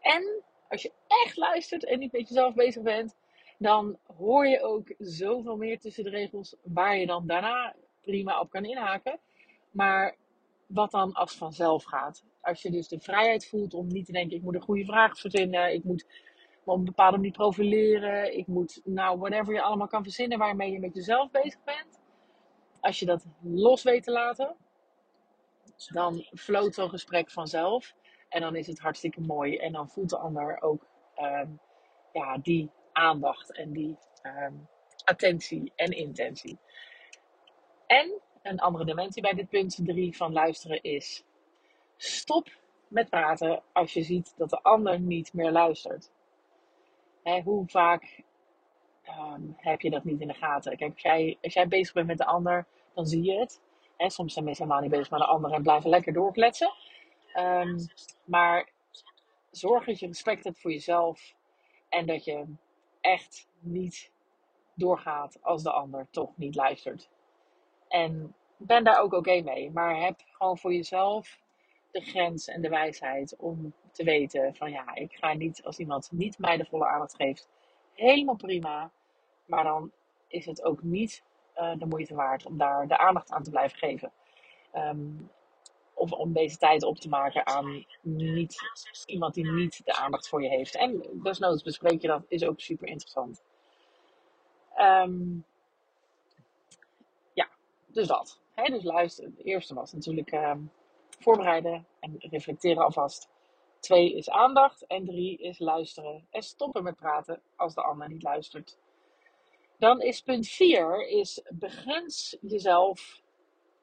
En 0.00 0.42
als 0.68 0.82
je 0.82 0.92
echt 1.24 1.36
luistert 1.36 1.84
en 1.84 1.98
niet 1.98 2.12
met 2.12 2.28
jezelf 2.28 2.54
bezig 2.54 2.82
bent, 2.82 3.16
dan 3.58 3.98
hoor 4.16 4.46
je 4.46 4.62
ook 4.62 4.94
zoveel 4.98 5.56
meer 5.56 5.78
tussen 5.80 6.04
de 6.04 6.10
regels 6.10 6.56
waar 6.62 6.96
je 6.96 7.06
dan 7.06 7.26
daarna 7.26 7.74
prima 8.00 8.40
op 8.40 8.50
kan 8.50 8.64
inhaken. 8.64 9.18
Maar 9.70 10.16
wat 10.66 10.90
dan 10.90 11.12
als 11.12 11.36
vanzelf 11.36 11.84
gaat. 11.84 12.24
Als 12.40 12.62
je 12.62 12.70
dus 12.70 12.88
de 12.88 13.00
vrijheid 13.00 13.46
voelt 13.46 13.74
om 13.74 13.86
niet 13.86 14.06
te 14.06 14.12
denken, 14.12 14.36
ik 14.36 14.42
moet 14.42 14.54
een 14.54 14.60
goede 14.60 14.84
vraag 14.84 15.18
verzinnen, 15.18 15.72
ik 15.72 15.84
moet 15.84 16.06
me 16.66 16.72
op 16.72 16.78
een 16.78 16.84
bepaalde 16.84 17.16
manier 17.16 17.32
profileren, 17.32 18.36
ik 18.36 18.46
moet, 18.46 18.80
nou, 18.84 19.18
whatever 19.18 19.54
je 19.54 19.62
allemaal 19.62 19.86
kan 19.86 20.02
verzinnen 20.02 20.38
waarmee 20.38 20.72
je 20.72 20.80
met 20.80 20.94
jezelf 20.94 21.30
bezig 21.30 21.64
bent. 21.64 22.00
Als 22.80 22.98
je 22.98 23.06
dat 23.06 23.26
los 23.42 23.82
weet 23.82 24.02
te 24.02 24.10
laten, 24.10 24.56
dan 25.92 26.26
floot 26.34 26.74
zo'n 26.74 26.90
gesprek 26.90 27.30
vanzelf. 27.30 27.94
En 28.28 28.40
dan 28.40 28.56
is 28.56 28.66
het 28.66 28.78
hartstikke 28.78 29.20
mooi. 29.20 29.56
En 29.56 29.72
dan 29.72 29.88
voelt 29.88 30.10
de 30.10 30.18
ander 30.18 30.62
ook 30.62 30.86
um, 31.18 31.60
ja, 32.12 32.38
die 32.38 32.70
aandacht 32.92 33.52
en 33.52 33.72
die 33.72 33.96
um, 34.22 34.68
attentie 35.04 35.72
en 35.76 35.90
intentie. 35.90 36.58
En 37.86 38.20
een 38.42 38.58
andere 38.58 38.84
dimensie 38.84 39.22
bij 39.22 39.32
dit 39.32 39.48
punt 39.48 39.80
3 39.84 40.16
van 40.16 40.32
luisteren 40.32 40.82
is: 40.82 41.24
stop 41.96 42.48
met 42.88 43.10
praten 43.10 43.62
als 43.72 43.92
je 43.92 44.02
ziet 44.02 44.32
dat 44.36 44.50
de 44.50 44.62
ander 44.62 45.00
niet 45.00 45.32
meer 45.32 45.50
luistert. 45.50 46.10
Hè, 47.26 47.40
hoe 47.40 47.66
vaak 47.66 48.22
um, 49.08 49.54
heb 49.56 49.80
je 49.80 49.90
dat 49.90 50.04
niet 50.04 50.20
in 50.20 50.28
de 50.28 50.34
gaten? 50.34 50.76
Kijk, 50.76 50.92
als 50.92 51.02
jij, 51.02 51.38
als 51.42 51.54
jij 51.54 51.68
bezig 51.68 51.94
bent 51.94 52.06
met 52.06 52.18
de 52.18 52.24
ander, 52.24 52.66
dan 52.94 53.06
zie 53.06 53.22
je 53.22 53.38
het. 53.38 53.60
Hè, 53.96 54.10
soms 54.10 54.32
zijn 54.32 54.44
mensen 54.44 54.64
helemaal 54.64 54.84
niet 54.84 54.92
bezig 54.96 55.10
met 55.10 55.20
de 55.20 55.26
ander 55.26 55.52
en 55.52 55.62
blijven 55.62 55.90
lekker 55.90 56.12
doorkletsen. 56.12 56.72
Um, 57.38 57.86
maar 58.24 58.68
zorg 59.50 59.84
dat 59.84 59.98
je 59.98 60.06
respect 60.06 60.44
hebt 60.44 60.60
voor 60.60 60.70
jezelf 60.70 61.34
en 61.88 62.06
dat 62.06 62.24
je 62.24 62.44
echt 63.00 63.48
niet 63.58 64.12
doorgaat 64.74 65.38
als 65.42 65.62
de 65.62 65.72
ander 65.72 66.06
toch 66.10 66.36
niet 66.36 66.54
luistert. 66.54 67.08
En 67.88 68.34
ben 68.56 68.84
daar 68.84 69.00
ook 69.00 69.12
oké 69.12 69.40
mee. 69.40 69.70
Maar 69.70 70.00
heb 70.00 70.20
gewoon 70.32 70.58
voor 70.58 70.72
jezelf 70.72 71.40
de 71.96 72.10
grens 72.10 72.46
en 72.46 72.60
de 72.60 72.68
wijsheid 72.68 73.36
om 73.36 73.74
te 73.92 74.04
weten 74.04 74.54
van 74.54 74.70
ja, 74.70 74.94
ik 74.94 75.12
ga 75.12 75.32
niet 75.32 75.62
als 75.64 75.78
iemand 75.78 76.08
niet 76.12 76.38
mij 76.38 76.56
de 76.56 76.64
volle 76.64 76.86
aandacht 76.86 77.14
geeft, 77.14 77.48
helemaal 77.94 78.36
prima. 78.36 78.90
Maar 79.46 79.64
dan 79.64 79.92
is 80.28 80.46
het 80.46 80.62
ook 80.62 80.82
niet 80.82 81.22
uh, 81.56 81.76
de 81.78 81.86
moeite 81.86 82.14
waard 82.14 82.46
om 82.46 82.58
daar 82.58 82.88
de 82.88 82.98
aandacht 82.98 83.30
aan 83.30 83.42
te 83.42 83.50
blijven 83.50 83.78
geven. 83.78 84.12
Um, 84.74 85.30
of 85.94 86.12
om 86.12 86.32
deze 86.32 86.56
tijd 86.56 86.82
op 86.82 86.98
te 86.98 87.08
maken 87.08 87.46
aan 87.46 87.84
niet, 88.02 88.56
iemand 89.06 89.34
die 89.34 89.52
niet 89.52 89.84
de 89.84 89.96
aandacht 89.96 90.28
voor 90.28 90.42
je 90.42 90.48
heeft. 90.48 90.76
En 90.76 91.20
desnoods 91.22 91.62
bespreek 91.62 92.00
je 92.00 92.08
dat, 92.08 92.24
is 92.28 92.44
ook 92.44 92.60
super 92.60 92.88
interessant. 92.88 93.42
Um, 94.78 95.44
dus 97.96 98.06
dat. 98.06 98.40
Hè? 98.54 98.64
Dus 98.64 98.82
luister, 98.82 99.24
het 99.24 99.44
eerste 99.44 99.74
was 99.74 99.92
natuurlijk 99.92 100.30
ehm, 100.30 100.60
voorbereiden 101.26 101.86
en 102.00 102.16
reflecteren 102.18 102.84
alvast. 102.84 103.28
Twee 103.80 104.14
is 104.14 104.30
aandacht 104.30 104.86
en 104.86 105.04
drie 105.04 105.38
is 105.38 105.58
luisteren 105.58 106.26
en 106.30 106.42
stoppen 106.42 106.82
met 106.82 106.96
praten 106.96 107.40
als 107.56 107.74
de 107.74 107.82
ander 107.82 108.08
niet 108.08 108.22
luistert. 108.22 108.78
Dan 109.78 110.00
is 110.00 110.20
punt 110.20 110.48
vier 110.48 111.08
is 111.08 111.42
begrens 111.48 112.36
jezelf, 112.40 113.20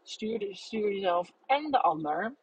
stuur, 0.04 0.48
stuur 0.52 0.94
jezelf 0.94 1.34
en 1.46 1.72
de 1.72 1.82
ander. 1.82 2.36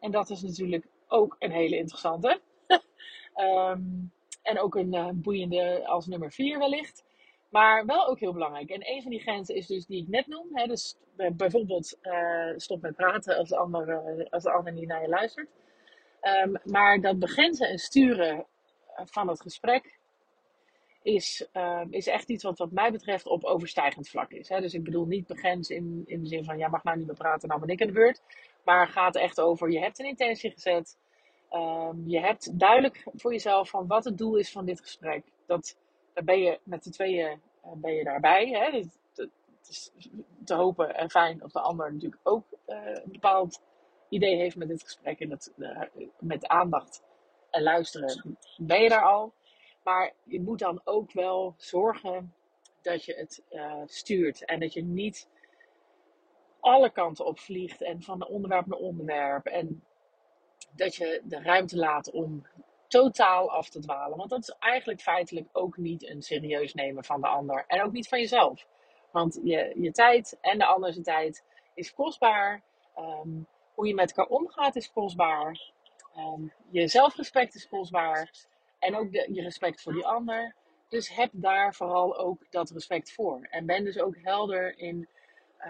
En 0.00 0.10
dat 0.10 0.30
is 0.30 0.42
natuurlijk 0.42 0.86
ook 1.08 1.36
een 1.38 1.52
hele 1.52 1.76
interessante. 1.76 2.40
Ehm, 3.34 3.82
en 4.42 4.60
ook 4.60 4.74
een 4.74 4.94
uh, 4.94 5.08
boeiende 5.12 5.86
als 5.86 6.06
nummer 6.06 6.32
vier 6.32 6.58
wellicht. 6.58 7.04
Maar 7.54 7.86
wel 7.86 8.06
ook 8.06 8.20
heel 8.20 8.32
belangrijk. 8.32 8.70
En 8.70 8.90
een 8.90 9.02
van 9.02 9.10
die 9.10 9.20
grenzen 9.20 9.54
is 9.54 9.66
dus 9.66 9.86
die 9.86 10.02
ik 10.02 10.08
net 10.08 10.26
noem. 10.26 10.46
Hè, 10.52 10.66
dus 10.66 10.96
bijvoorbeeld 11.32 11.98
uh, 12.02 12.52
stop 12.56 12.82
met 12.82 12.96
praten 12.96 13.36
als 13.36 13.48
de, 13.48 13.56
ander, 13.56 13.88
uh, 13.88 14.26
als 14.30 14.42
de 14.42 14.50
ander 14.50 14.72
niet 14.72 14.88
naar 14.88 15.02
je 15.02 15.08
luistert. 15.08 15.48
Um, 16.22 16.56
maar 16.64 17.00
dat 17.00 17.18
begrenzen 17.18 17.68
en 17.68 17.78
sturen 17.78 18.46
van 18.96 19.28
het 19.28 19.40
gesprek 19.40 19.98
is, 21.02 21.48
uh, 21.52 21.82
is 21.90 22.06
echt 22.06 22.28
iets 22.28 22.42
wat 22.42 22.58
wat 22.58 22.70
mij 22.70 22.92
betreft 22.92 23.26
op 23.26 23.44
overstijgend 23.44 24.08
vlak 24.08 24.30
is. 24.30 24.48
Hè? 24.48 24.60
Dus 24.60 24.74
ik 24.74 24.84
bedoel 24.84 25.06
niet 25.06 25.26
begrenzen 25.26 25.76
in, 25.76 26.02
in 26.06 26.20
de 26.22 26.28
zin 26.28 26.44
van, 26.44 26.58
ja 26.58 26.68
mag 26.68 26.84
nou 26.84 26.96
niet 26.96 27.06
meer 27.06 27.16
praten, 27.16 27.48
nou 27.48 27.60
ben 27.60 27.68
ik 27.68 27.80
aan 27.80 27.86
de 27.86 27.92
beurt. 27.92 28.22
Maar 28.64 28.88
gaat 28.88 29.16
echt 29.16 29.40
over, 29.40 29.70
je 29.70 29.80
hebt 29.80 29.98
een 29.98 30.06
intentie 30.06 30.50
gezet. 30.50 30.98
Um, 31.52 32.02
je 32.06 32.20
hebt 32.20 32.58
duidelijk 32.58 33.04
voor 33.14 33.32
jezelf 33.32 33.68
van 33.68 33.86
wat 33.86 34.04
het 34.04 34.18
doel 34.18 34.36
is 34.36 34.52
van 34.52 34.64
dit 34.64 34.80
gesprek. 34.80 35.24
Dat, 35.46 35.76
daar 36.14 36.24
ben 36.24 36.38
je 36.38 36.60
met 36.62 36.84
de 36.84 36.90
tweeën 36.90 37.40
uh, 37.64 37.72
ben 37.72 37.94
je 37.94 38.04
daarbij. 38.04 38.48
Hè? 38.48 38.78
Het, 38.78 38.98
het, 39.14 39.68
is 39.68 39.92
te 40.44 40.54
hopen 40.54 40.94
en 40.94 41.10
fijn 41.10 41.42
of 41.42 41.52
de 41.52 41.60
ander 41.60 41.92
natuurlijk 41.92 42.20
ook 42.22 42.44
uh, 42.66 42.76
een 42.86 43.12
bepaald 43.12 43.62
idee 44.08 44.36
heeft 44.36 44.56
met 44.56 44.68
dit 44.68 44.82
gesprek. 44.82 45.20
En 45.20 45.28
dat, 45.28 45.52
uh, 45.56 45.80
met 46.18 46.48
aandacht 46.48 47.02
en 47.50 47.62
luisteren 47.62 48.38
ben 48.56 48.82
je 48.82 48.88
daar 48.88 49.04
al. 49.04 49.32
Maar 49.82 50.12
je 50.22 50.40
moet 50.40 50.58
dan 50.58 50.80
ook 50.84 51.12
wel 51.12 51.54
zorgen 51.56 52.34
dat 52.82 53.04
je 53.04 53.14
het 53.14 53.42
stuurt. 53.86 54.44
En 54.44 54.60
dat 54.60 54.72
je 54.72 54.82
niet 54.82 55.28
alle 56.60 56.90
kanten 56.90 57.26
opvliegt 57.26 57.82
en 57.82 58.02
van 58.02 58.26
onderwerp 58.26 58.66
naar 58.66 58.78
onderwerp. 58.78 59.46
En 59.46 59.84
dat 60.76 60.94
je 60.94 61.20
de 61.24 61.42
ruimte 61.42 61.76
laat 61.76 62.10
om 62.10 62.46
totaal 63.00 63.50
af 63.50 63.68
te 63.68 63.80
dwalen. 63.80 64.16
Want 64.16 64.30
dat 64.30 64.40
is 64.40 64.54
eigenlijk 64.58 65.00
feitelijk 65.00 65.48
ook 65.52 65.76
niet 65.76 66.08
een 66.08 66.22
serieus 66.22 66.74
nemen 66.74 67.04
van 67.04 67.20
de 67.20 67.26
ander. 67.26 67.64
En 67.66 67.82
ook 67.82 67.92
niet 67.92 68.08
van 68.08 68.18
jezelf. 68.18 68.66
Want 69.10 69.40
je, 69.44 69.72
je 69.76 69.90
tijd 69.90 70.38
en 70.40 70.58
de 70.58 70.64
andere 70.64 71.00
tijd 71.00 71.44
is 71.74 71.94
kostbaar. 71.94 72.62
Um, 72.98 73.46
hoe 73.74 73.86
je 73.86 73.94
met 73.94 74.12
elkaar 74.12 74.38
omgaat 74.38 74.76
is 74.76 74.92
kostbaar. 74.92 75.60
Um, 76.16 76.52
je 76.70 76.88
zelfrespect 76.88 77.54
is 77.54 77.68
kostbaar. 77.68 78.30
En 78.78 78.96
ook 78.96 79.12
je 79.12 79.42
respect 79.42 79.82
voor 79.82 79.92
die 79.92 80.06
ander. 80.06 80.54
Dus 80.88 81.14
heb 81.14 81.30
daar 81.32 81.74
vooral 81.74 82.18
ook 82.18 82.46
dat 82.50 82.70
respect 82.70 83.12
voor. 83.12 83.46
En 83.50 83.66
ben 83.66 83.84
dus 83.84 83.98
ook 83.98 84.16
helder 84.22 84.78
in 84.78 85.08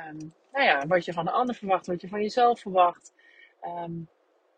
um, 0.08 0.34
nou 0.52 0.64
ja, 0.64 0.86
wat 0.86 1.04
je 1.04 1.12
van 1.12 1.24
de 1.24 1.30
ander 1.30 1.54
verwacht, 1.54 1.86
wat 1.86 2.00
je 2.00 2.08
van 2.08 2.20
jezelf 2.20 2.60
verwacht. 2.60 3.12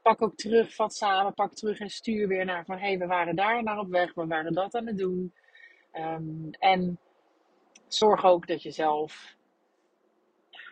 Pak 0.07 0.23
ook 0.23 0.37
terug, 0.37 0.75
vat 0.75 0.95
samen, 0.95 1.35
pak 1.35 1.55
terug 1.55 1.79
en 1.79 1.91
stuur 1.91 2.29
weer 2.29 2.45
naar 2.45 2.65
van 2.65 2.79
hé, 2.79 2.87
hey, 2.87 2.99
we 2.99 3.07
waren 3.07 3.37
daar 3.37 3.63
naar 3.63 3.79
op 3.79 3.89
weg, 3.89 4.15
we 4.15 4.27
waren 4.27 4.53
dat 4.53 4.75
aan 4.75 4.87
het 4.87 4.99
doen. 4.99 5.35
Um, 5.93 6.51
en 6.51 6.99
zorg 7.87 8.25
ook 8.25 8.47
dat 8.47 8.63
je 8.63 8.71
zelf 8.71 9.37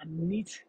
niet 0.06 0.64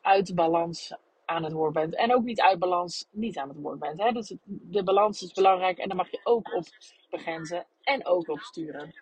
uit 0.00 0.26
de 0.26 0.34
balans 0.34 0.94
aan 1.24 1.44
het 1.44 1.52
woord 1.52 1.72
bent. 1.72 1.94
En 1.94 2.14
ook 2.14 2.24
niet 2.24 2.40
uit 2.40 2.58
balans 2.58 3.08
niet 3.10 3.38
aan 3.38 3.48
het 3.48 3.58
woord 3.60 3.78
bent. 3.78 4.00
Hè? 4.00 4.12
Dus 4.12 4.34
de 4.44 4.82
balans 4.82 5.22
is 5.22 5.32
belangrijk 5.32 5.78
en 5.78 5.88
daar 5.88 5.96
mag 5.96 6.10
je 6.10 6.20
ook 6.24 6.54
op 6.54 6.64
begrenzen 7.10 7.66
en 7.82 8.06
ook 8.06 8.28
op 8.28 8.38
sturen. 8.38 8.94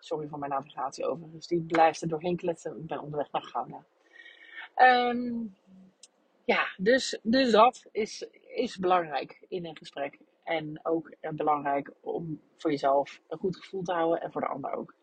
Sorry 0.00 0.28
voor 0.28 0.38
mijn 0.38 0.50
navigatie 0.50 1.06
overigens. 1.06 1.46
Die 1.46 1.60
blijft 1.60 2.02
er 2.02 2.08
doorheen 2.08 2.36
kletsen. 2.36 2.78
Ik 2.78 2.86
ben 2.86 3.00
onderweg 3.00 3.32
naar 3.32 3.42
Ghana. 3.42 3.84
Um, 5.08 5.56
ja, 6.44 6.74
dus, 6.76 7.18
dus 7.22 7.50
dat 7.50 7.88
is, 7.92 8.26
is 8.48 8.76
belangrijk 8.76 9.44
in 9.48 9.66
een 9.66 9.76
gesprek. 9.76 10.18
En 10.44 10.80
ook 10.82 11.14
belangrijk 11.20 11.92
om 12.00 12.40
voor 12.56 12.70
jezelf 12.70 13.20
een 13.28 13.38
goed 13.38 13.56
gevoel 13.56 13.82
te 13.82 13.92
houden 13.92 14.20
en 14.20 14.32
voor 14.32 14.40
de 14.40 14.46
ander 14.46 14.72
ook. 14.72 14.94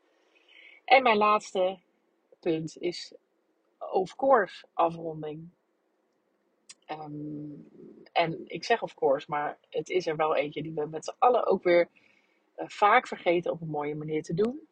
En 0.85 1.03
mijn 1.03 1.17
laatste 1.17 1.79
punt 2.39 2.77
is, 2.77 3.13
of 3.79 4.15
course, 4.15 4.65
afronding. 4.73 5.49
Um, 6.91 7.67
en 8.11 8.43
ik 8.45 8.63
zeg 8.63 8.81
of 8.81 8.93
course, 8.93 9.25
maar 9.29 9.57
het 9.69 9.89
is 9.89 10.07
er 10.07 10.15
wel 10.15 10.35
eentje 10.35 10.63
die 10.63 10.73
we 10.73 10.85
met 10.85 11.05
z'n 11.05 11.15
allen 11.17 11.45
ook 11.45 11.63
weer 11.63 11.89
uh, 12.57 12.67
vaak 12.67 13.07
vergeten 13.07 13.51
op 13.51 13.61
een 13.61 13.69
mooie 13.69 13.95
manier 13.95 14.23
te 14.23 14.33
doen. 14.33 14.67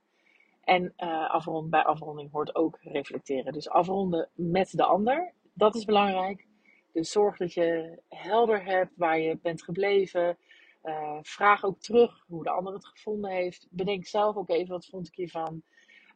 En 0.62 0.94
afrond, 1.28 1.70
bij 1.70 1.84
afronding 1.84 2.32
hoort 2.32 2.56
ook 2.56 2.78
reflecteren. 2.82 3.54
Dus 3.54 3.70
afronden 3.70 4.30
met 4.34 4.72
de 4.72 4.84
ander, 4.84 5.34
dat 5.54 5.76
is 5.76 5.86
belangrijk. 5.86 6.48
Dus 6.96 7.12
zorg 7.12 7.38
dat 7.38 7.54
je 7.54 8.00
helder 8.10 8.64
hebt 8.64 8.92
waar 8.96 9.20
je 9.20 9.38
bent 9.42 9.64
gebleven. 9.64 10.38
Uh, 10.84 11.18
vraag 11.22 11.64
ook 11.64 11.80
terug 11.80 12.24
hoe 12.28 12.44
de 12.44 12.50
ander 12.50 12.74
het 12.74 12.86
gevonden 12.86 13.32
heeft. 13.32 13.68
Bedenk 13.70 14.06
zelf 14.06 14.36
ook 14.36 14.50
even 14.50 14.70
wat 14.70 14.86
vond 14.86 15.08
ik 15.08 15.16
hiervan. 15.16 15.62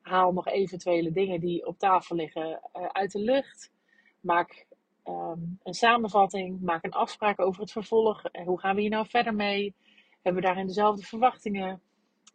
Haal 0.01 0.33
nog 0.33 0.47
eventuele 0.47 1.11
dingen 1.11 1.39
die 1.39 1.65
op 1.65 1.79
tafel 1.79 2.15
liggen 2.15 2.61
uit 2.91 3.11
de 3.11 3.19
lucht. 3.19 3.71
Maak 4.19 4.65
um, 5.05 5.59
een 5.63 5.73
samenvatting, 5.73 6.61
maak 6.61 6.83
een 6.83 6.91
afspraak 6.91 7.39
over 7.39 7.61
het 7.61 7.71
vervolg. 7.71 8.21
Hoe 8.45 8.59
gaan 8.59 8.75
we 8.75 8.81
hier 8.81 8.89
nou 8.89 9.07
verder 9.07 9.33
mee? 9.33 9.75
Hebben 10.21 10.41
we 10.41 10.47
daarin 10.47 10.67
dezelfde 10.67 11.03
verwachtingen? 11.05 11.81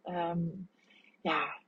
Um, 0.05 0.69
ja, 1.23 1.61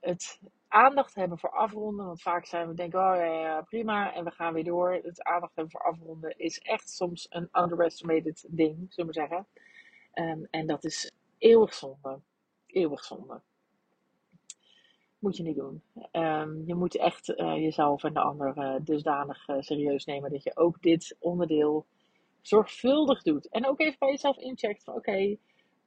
het 0.00 0.40
aandacht 0.72 1.14
hebben 1.14 1.38
voor 1.38 1.50
afronden. 1.50 2.06
Want 2.06 2.22
vaak 2.22 2.46
zijn 2.46 2.68
we 2.68 2.74
denken, 2.74 2.98
oh 2.98 3.16
ja, 3.16 3.62
prima, 3.62 4.14
en 4.14 4.24
we 4.24 4.30
gaan 4.30 4.52
weer 4.52 4.64
door. 4.64 4.92
Het 4.92 5.22
aandacht 5.22 5.54
hebben 5.54 5.72
voor 5.72 5.84
afronden 5.84 6.38
is 6.38 6.58
echt 6.58 6.90
soms 6.90 7.26
een 7.30 7.48
underestimated 7.52 8.46
ding, 8.48 8.86
zullen 8.88 9.12
we 9.12 9.20
zeggen. 9.20 9.46
Um, 10.14 10.46
en 10.50 10.66
dat 10.66 10.84
is 10.84 11.12
eeuwig 11.38 11.74
zonde. 11.74 12.20
Eeuwig 12.66 13.04
zonde 13.04 13.40
moet 15.22 15.36
je 15.36 15.42
niet 15.42 15.56
doen. 15.56 15.82
Um, 16.12 16.62
je 16.66 16.74
moet 16.74 16.96
echt 16.96 17.28
uh, 17.28 17.56
jezelf 17.56 18.04
en 18.04 18.12
de 18.12 18.20
ander 18.20 18.56
uh, 18.56 18.74
dusdanig 18.84 19.48
uh, 19.48 19.56
serieus 19.60 20.04
nemen 20.04 20.30
dat 20.30 20.42
je 20.42 20.56
ook 20.56 20.82
dit 20.82 21.16
onderdeel 21.18 21.86
zorgvuldig 22.40 23.22
doet. 23.22 23.48
En 23.48 23.66
ook 23.66 23.80
even 23.80 23.98
bij 23.98 24.10
jezelf 24.10 24.36
incheckt 24.36 24.84
van 24.84 24.94
oké, 24.94 25.36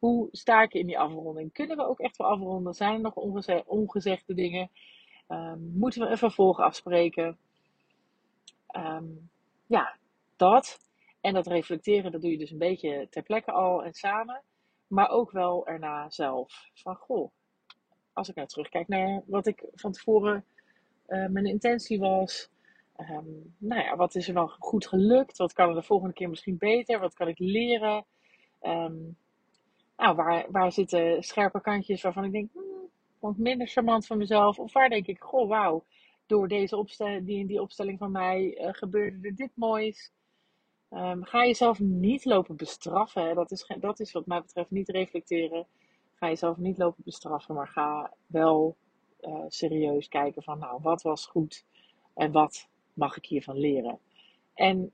hoe 0.05 0.27
sta 0.31 0.61
ik 0.61 0.73
in 0.73 0.85
die 0.85 0.99
afronding? 0.99 1.53
Kunnen 1.53 1.77
we 1.77 1.87
ook 1.87 1.99
echt 1.99 2.17
wel 2.17 2.27
afronden? 2.27 2.73
Zijn 2.73 2.93
er 2.93 2.99
nog 2.99 3.15
ongeze 3.15 3.63
ongezegde 3.65 4.33
dingen? 4.33 4.69
Um, 5.27 5.71
moeten 5.75 6.01
we 6.01 6.07
een 6.07 6.17
vervolg 6.17 6.59
afspreken? 6.59 7.37
Um, 8.77 9.29
ja, 9.65 9.97
dat. 10.35 10.79
En 11.21 11.33
dat 11.33 11.47
reflecteren, 11.47 12.11
dat 12.11 12.21
doe 12.21 12.31
je 12.31 12.37
dus 12.37 12.51
een 12.51 12.57
beetje 12.57 13.07
ter 13.09 13.23
plekke 13.23 13.51
al 13.51 13.83
en 13.83 13.93
samen. 13.93 14.41
Maar 14.87 15.09
ook 15.09 15.31
wel 15.31 15.67
erna 15.67 16.09
zelf. 16.09 16.69
Van 16.73 16.95
goh, 16.95 17.31
als 18.13 18.29
ik 18.29 18.35
nou 18.35 18.47
terugkijk 18.47 18.87
naar 18.87 19.23
wat 19.25 19.47
ik 19.47 19.65
van 19.73 19.91
tevoren 19.91 20.45
uh, 21.07 21.27
mijn 21.27 21.45
intentie 21.45 21.99
was. 21.99 22.49
Um, 22.97 23.55
nou 23.57 23.81
ja, 23.81 23.95
wat 23.95 24.15
is 24.15 24.27
er 24.27 24.33
dan 24.33 24.49
goed 24.49 24.87
gelukt? 24.87 25.37
Wat 25.37 25.53
kan 25.53 25.69
er 25.69 25.75
de 25.75 25.83
volgende 25.83 26.13
keer 26.13 26.29
misschien 26.29 26.57
beter? 26.57 26.99
Wat 26.99 27.13
kan 27.13 27.27
ik 27.27 27.39
leren? 27.39 28.05
Um, 28.61 29.17
nou, 29.97 30.15
waar, 30.15 30.45
waar 30.51 30.71
zitten 30.71 31.23
scherpe 31.23 31.61
kantjes 31.61 32.01
waarvan 32.01 32.23
ik 32.23 32.31
denk, 32.31 32.49
hmm, 32.53 33.33
minder 33.37 33.67
charmant 33.67 34.05
van 34.05 34.17
mezelf? 34.17 34.59
Of 34.59 34.73
waar 34.73 34.89
denk 34.89 35.07
ik, 35.07 35.21
goh, 35.21 35.49
wauw, 35.49 35.83
door 36.25 36.47
deze 36.47 36.77
opstelling, 36.77 37.25
die, 37.25 37.47
die 37.47 37.61
opstelling 37.61 37.97
van 37.97 38.11
mij 38.11 38.57
uh, 38.61 38.69
gebeurde 38.71 39.27
er 39.27 39.35
dit 39.35 39.51
moois. 39.53 40.11
Um, 40.89 41.23
ga 41.23 41.45
jezelf 41.45 41.79
niet 41.79 42.25
lopen 42.25 42.55
bestraffen. 42.55 43.35
Dat, 43.35 43.51
is, 43.51 43.71
dat 43.79 43.99
is 43.99 44.11
wat 44.11 44.25
mij 44.25 44.41
betreft 44.41 44.71
niet 44.71 44.89
reflecteren. 44.89 45.67
Ga 46.15 46.27
jezelf 46.27 46.57
niet 46.57 46.77
lopen 46.77 47.03
bestraffen, 47.03 47.55
maar 47.55 47.67
ga 47.67 48.13
wel 48.27 48.77
uh, 49.21 49.43
serieus 49.47 50.07
kijken 50.07 50.43
van, 50.43 50.59
nou, 50.59 50.81
wat 50.81 51.01
was 51.01 51.25
goed 51.25 51.65
en 52.13 52.31
wat 52.31 52.69
mag 52.93 53.17
ik 53.17 53.25
hiervan 53.25 53.57
leren? 53.57 53.99
En 54.53 54.93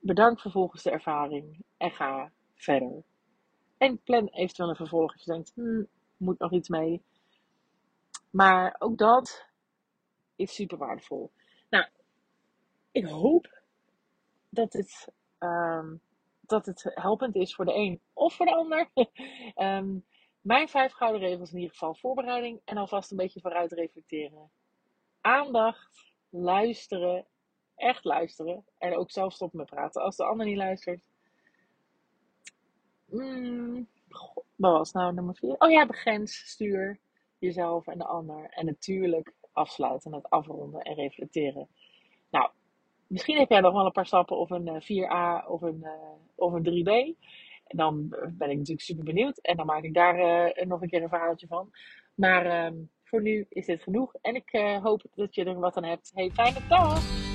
bedank 0.00 0.40
vervolgens 0.40 0.82
de 0.82 0.90
ervaring 0.90 1.64
en 1.76 1.90
ga 1.90 2.32
verder. 2.54 3.02
En 3.78 4.02
plan 4.02 4.28
eventueel 4.28 4.68
een 4.68 4.76
vervolg 4.76 5.12
als 5.12 5.24
je 5.24 5.32
denkt, 5.32 5.52
hmm, 5.54 5.88
moet 6.16 6.38
nog 6.38 6.52
iets 6.52 6.68
mee. 6.68 7.02
Maar 8.30 8.76
ook 8.78 8.98
dat 8.98 9.46
is 10.36 10.54
super 10.54 10.78
waardevol. 10.78 11.30
Nou, 11.70 11.86
ik 12.92 13.06
hoop 13.06 13.60
dat 14.48 14.72
het, 14.72 15.08
um, 15.38 16.00
dat 16.40 16.66
het 16.66 16.90
helpend 16.94 17.34
is 17.34 17.54
voor 17.54 17.64
de 17.64 17.74
een 17.74 18.00
of 18.12 18.34
voor 18.34 18.46
de 18.46 18.54
ander. 18.54 18.90
um, 19.56 20.04
mijn 20.40 20.68
vijf 20.68 20.92
gouden 20.92 21.20
regels 21.20 21.50
in 21.50 21.56
ieder 21.56 21.72
geval 21.72 21.94
voorbereiding 21.94 22.60
en 22.64 22.76
alvast 22.76 23.10
een 23.10 23.16
beetje 23.16 23.40
vooruit 23.40 23.72
reflecteren. 23.72 24.50
aandacht, 25.20 26.14
luisteren, 26.28 27.26
echt 27.76 28.04
luisteren. 28.04 28.64
En 28.78 28.96
ook 28.96 29.10
zelf 29.10 29.32
stoppen 29.32 29.58
met 29.58 29.70
praten 29.70 30.02
als 30.02 30.16
de 30.16 30.24
ander 30.24 30.46
niet 30.46 30.56
luistert. 30.56 31.00
Mm, 33.06 33.86
wat 34.56 34.72
was 34.72 34.92
nou 34.92 35.14
nummer 35.14 35.34
vier? 35.34 35.54
Oh 35.58 35.70
ja, 35.70 35.84
de 35.84 35.92
grens. 35.92 36.36
Stuur 36.36 36.98
jezelf 37.38 37.86
en 37.86 37.98
de 37.98 38.04
ander. 38.04 38.46
En 38.50 38.66
natuurlijk 38.66 39.32
afsluiten 39.52 40.10
met 40.10 40.30
afronden 40.30 40.80
en 40.80 40.94
reflecteren. 40.94 41.68
Nou, 42.30 42.50
misschien 43.06 43.38
heb 43.38 43.48
jij 43.48 43.60
nog 43.60 43.72
wel 43.72 43.86
een 43.86 43.92
paar 43.92 44.06
stappen 44.06 44.36
of 44.36 44.50
een 44.50 44.82
4A 44.82 44.86
eh, 44.88 45.44
of 45.48 45.62
een, 45.62 45.80
uh, 45.82 45.90
of 46.34 46.52
een 46.52 46.64
3B. 46.64 47.18
En 47.66 47.76
dan 47.76 48.08
ben 48.08 48.50
ik 48.50 48.56
natuurlijk 48.56 48.80
super 48.80 49.04
benieuwd. 49.04 49.38
En 49.38 49.56
dan 49.56 49.66
maak 49.66 49.82
ik 49.82 49.94
daar 49.94 50.18
uh, 50.56 50.66
nog 50.66 50.82
een 50.82 50.88
keer 50.88 51.02
een 51.02 51.08
verhaaltje 51.08 51.46
van. 51.46 51.70
Maar 52.14 52.72
uh, 52.72 52.80
voor 53.02 53.22
nu 53.22 53.46
is 53.48 53.66
dit 53.66 53.82
genoeg. 53.82 54.14
En 54.20 54.34
ik 54.34 54.78
hoop 54.82 55.02
dat 55.14 55.34
je 55.34 55.44
er 55.44 55.58
wat 55.58 55.76
aan 55.76 55.84
hebt. 55.84 56.10
Hey, 56.14 56.30
fijne 56.30 56.58
dag! 56.68 57.25